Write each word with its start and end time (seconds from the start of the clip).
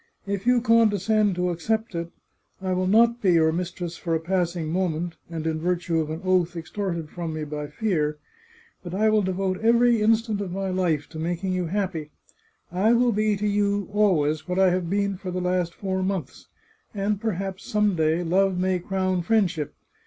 If 0.25 0.47
you 0.47 0.61
condescend 0.61 1.35
to 1.35 1.51
accept 1.51 1.93
it, 1.93 2.09
I 2.59 2.73
will 2.73 2.87
not 2.87 3.21
be 3.21 3.33
your 3.33 3.51
mistress 3.51 3.97
for 3.97 4.15
a 4.15 4.19
passing 4.19 4.69
moment, 4.71 5.13
and 5.29 5.45
in 5.45 5.59
virtue 5.59 5.99
of 5.99 6.07
503 6.07 6.09
The 6.09 6.17
Chartreuse 6.17 6.19
of 6.21 6.25
Parma 6.25 6.39
an 6.39 6.41
oath 6.41 6.57
extorted 6.57 7.09
from 7.11 7.33
me 7.35 7.43
by 7.43 7.67
fear, 7.67 8.17
but 8.81 8.95
I 8.95 9.09
will 9.09 9.21
devote 9.21 9.59
every 9.61 10.01
instant 10.01 10.41
of 10.41 10.51
my 10.51 10.71
life 10.71 11.07
to 11.09 11.19
making 11.19 11.53
you 11.53 11.67
happy. 11.67 12.09
I 12.71 12.93
will 12.93 13.11
be 13.11 13.35
to 13.37 13.45
you, 13.47 13.89
always, 13.93 14.47
what 14.47 14.57
I 14.57 14.71
have 14.71 14.89
been 14.89 15.17
for 15.17 15.29
the 15.29 15.39
last 15.39 15.75
four 15.75 16.01
months, 16.01 16.47
and 16.95 17.21
per 17.21 17.33
haps, 17.33 17.63
some 17.67 17.95
day, 17.95 18.23
love 18.23 18.57
may 18.57 18.79
crown 18.79 19.21
friendship. 19.21 19.75